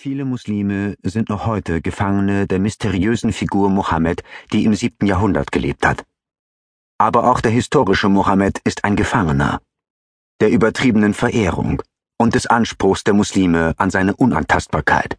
[0.00, 5.84] Viele Muslime sind noch heute Gefangene der mysteriösen Figur Mohammed, die im siebten Jahrhundert gelebt
[5.84, 6.04] hat.
[6.98, 9.60] Aber auch der historische Mohammed ist ein Gefangener
[10.40, 11.82] der übertriebenen Verehrung
[12.16, 15.18] und des Anspruchs der Muslime an seine Unantastbarkeit.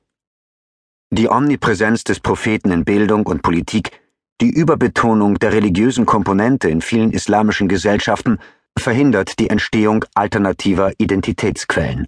[1.11, 3.99] Die Omnipräsenz des Propheten in Bildung und Politik,
[4.39, 8.39] die Überbetonung der religiösen Komponente in vielen islamischen Gesellschaften
[8.77, 12.07] verhindert die Entstehung alternativer Identitätsquellen.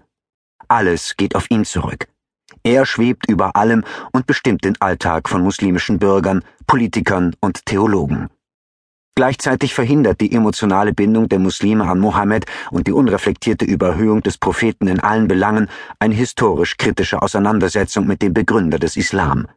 [0.70, 2.08] Alles geht auf ihn zurück.
[2.64, 8.30] Er schwebt über allem und bestimmt den Alltag von muslimischen Bürgern, Politikern und Theologen.
[9.16, 14.88] Gleichzeitig verhindert die emotionale Bindung der Muslime an Mohammed und die unreflektierte Überhöhung des Propheten
[14.88, 15.70] in allen Belangen
[16.00, 19.48] eine historisch kritische Auseinandersetzung mit dem Begründer des Islam.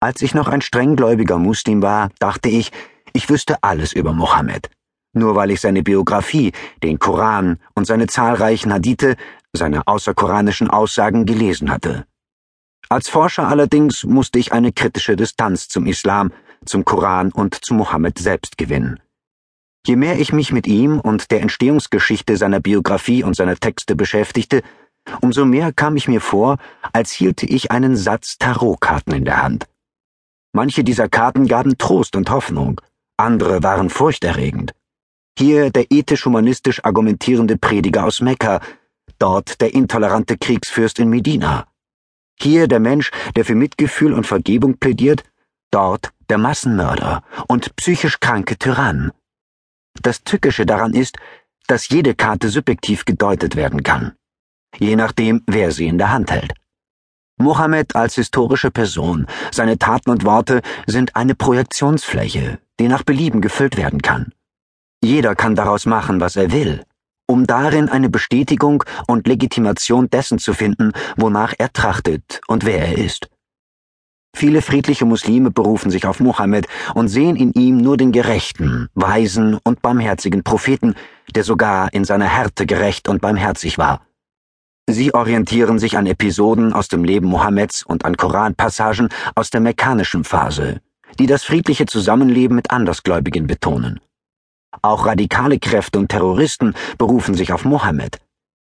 [0.00, 2.72] Als ich noch ein strenggläubiger Muslim war, dachte ich,
[3.12, 4.70] ich wüsste alles über Mohammed.
[5.12, 6.52] Nur weil ich seine Biografie,
[6.82, 9.16] den Koran und seine zahlreichen Hadithe
[9.52, 12.06] seine außerkoranischen Aussagen gelesen hatte.
[12.88, 16.32] Als Forscher allerdings musste ich eine kritische Distanz zum Islam,
[16.64, 19.00] zum Koran und zu Mohammed selbst gewinnen.
[19.86, 24.62] Je mehr ich mich mit ihm und der Entstehungsgeschichte seiner Biografie und seiner Texte beschäftigte,
[25.20, 26.58] umso mehr kam ich mir vor,
[26.92, 29.66] als hielte ich einen Satz Tarotkarten in der Hand.
[30.52, 32.80] Manche dieser Karten gaben Trost und Hoffnung,
[33.16, 34.72] andere waren furchterregend.
[35.38, 38.60] Hier der ethisch-humanistisch argumentierende Prediger aus Mekka,
[39.20, 41.66] dort der intolerante Kriegsfürst in Medina.
[42.40, 45.24] Hier der Mensch, der für Mitgefühl und Vergebung plädiert,
[45.70, 49.12] dort der Massenmörder und psychisch kranke Tyrann.
[50.02, 51.18] Das Tückische daran ist,
[51.66, 54.14] dass jede Karte subjektiv gedeutet werden kann,
[54.78, 56.54] je nachdem, wer sie in der Hand hält.
[57.36, 63.76] Mohammed als historische Person, seine Taten und Worte sind eine Projektionsfläche, die nach Belieben gefüllt
[63.76, 64.32] werden kann.
[65.02, 66.84] Jeder kann daraus machen, was er will
[67.30, 72.98] um darin eine Bestätigung und Legitimation dessen zu finden, wonach er trachtet und wer er
[72.98, 73.28] ist.
[74.34, 79.58] Viele friedliche Muslime berufen sich auf Mohammed und sehen in ihm nur den gerechten, weisen
[79.62, 80.94] und barmherzigen Propheten,
[81.34, 84.02] der sogar in seiner Härte gerecht und barmherzig war.
[84.88, 90.24] Sie orientieren sich an Episoden aus dem Leben Mohammeds und an Koranpassagen aus der mekkanischen
[90.24, 90.80] Phase,
[91.20, 94.00] die das friedliche Zusammenleben mit Andersgläubigen betonen.
[94.82, 98.18] Auch radikale Kräfte und Terroristen berufen sich auf Mohammed.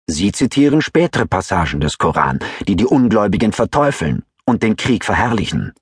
[0.07, 5.73] Sie zitieren spätere Passagen des Koran, die die Ungläubigen verteufeln und den Krieg verherrlichen.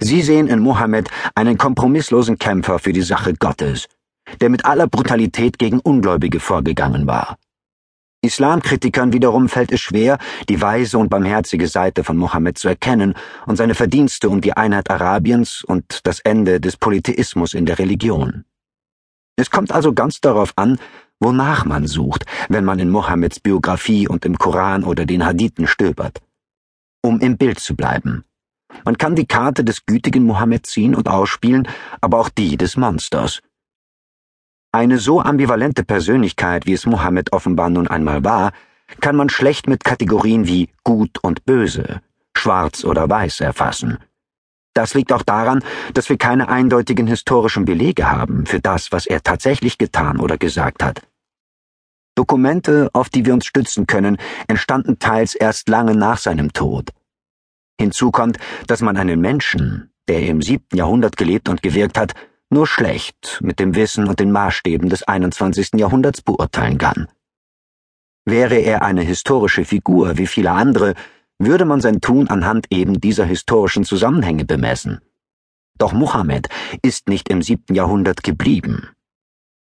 [0.00, 3.86] Sie sehen in Mohammed einen kompromisslosen Kämpfer für die Sache Gottes,
[4.40, 7.36] der mit aller Brutalität gegen Ungläubige vorgegangen war.
[8.22, 10.18] Islamkritikern wiederum fällt es schwer,
[10.48, 13.14] die weise und barmherzige Seite von Mohammed zu erkennen
[13.46, 18.44] und seine Verdienste um die Einheit Arabiens und das Ende des Polytheismus in der Religion.
[19.36, 20.78] Es kommt also ganz darauf an,
[21.20, 26.22] wonach man sucht, wenn man in Mohammeds Biografie und im Koran oder den Hadithen stöbert.
[27.02, 28.24] Um im Bild zu bleiben.
[28.84, 31.68] Man kann die Karte des gütigen Mohammed ziehen und ausspielen,
[32.00, 33.40] aber auch die des Monsters.
[34.72, 38.52] Eine so ambivalente Persönlichkeit, wie es Mohammed offenbar nun einmal war,
[39.00, 42.00] kann man schlecht mit Kategorien wie gut und böse,
[42.36, 43.98] schwarz oder weiß erfassen.
[44.74, 45.62] Das liegt auch daran,
[45.94, 50.82] dass wir keine eindeutigen historischen Belege haben für das, was er tatsächlich getan oder gesagt
[50.82, 51.00] hat.
[52.16, 56.90] Dokumente, auf die wir uns stützen können, entstanden teils erst lange nach seinem Tod.
[57.80, 62.14] Hinzu kommt, dass man einen Menschen, der im siebten Jahrhundert gelebt und gewirkt hat,
[62.50, 65.70] nur schlecht mit dem Wissen und den Maßstäben des 21.
[65.74, 67.08] Jahrhunderts beurteilen kann.
[68.24, 70.94] Wäre er eine historische Figur wie viele andere,
[71.38, 75.00] würde man sein Tun anhand eben dieser historischen Zusammenhänge bemessen.
[75.78, 76.48] Doch Mohammed
[76.82, 78.90] ist nicht im siebten Jahrhundert geblieben.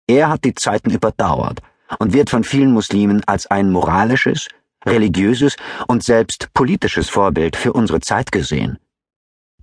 [0.08, 1.62] Er hat die Zeiten überdauert
[2.00, 4.48] und wird von vielen Muslimen als ein moralisches,
[4.86, 5.56] religiöses
[5.88, 8.78] und selbst politisches Vorbild für unsere Zeit gesehen.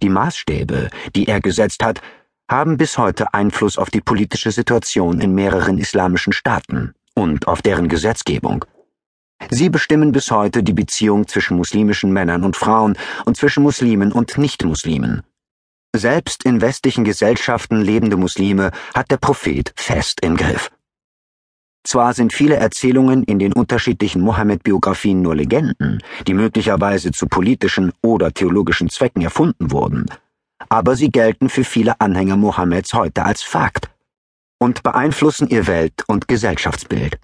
[0.03, 2.00] Die Maßstäbe, die er gesetzt hat,
[2.50, 7.88] haben bis heute Einfluss auf die politische Situation in mehreren islamischen Staaten und auf deren
[7.88, 8.65] Gesetzgebung.
[9.49, 14.37] Sie bestimmen bis heute die Beziehung zwischen muslimischen Männern und Frauen und zwischen Muslimen und
[14.37, 15.23] Nichtmuslimen.
[15.97, 20.70] Selbst in westlichen Gesellschaften lebende Muslime hat der Prophet fest im Griff.
[21.82, 28.32] Zwar sind viele Erzählungen in den unterschiedlichen Mohammed-Biografien nur Legenden, die möglicherweise zu politischen oder
[28.32, 30.06] theologischen Zwecken erfunden wurden,
[30.69, 33.91] aber sie gelten für viele Anhänger Mohammeds heute als Fakt
[34.59, 37.19] und beeinflussen ihr Welt- und Gesellschaftsbild.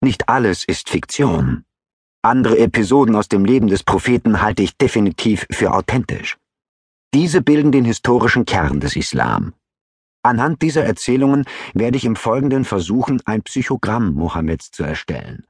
[0.00, 1.64] Nicht alles ist Fiktion.
[2.22, 6.36] Andere Episoden aus dem Leben des Propheten halte ich definitiv für authentisch.
[7.14, 9.54] Diese bilden den historischen Kern des Islam.
[10.22, 15.46] Anhand dieser Erzählungen werde ich im Folgenden versuchen, ein Psychogramm Mohammeds zu erstellen.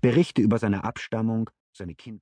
[0.00, 2.20] Berichte über seine Abstammung, seine Kindheit.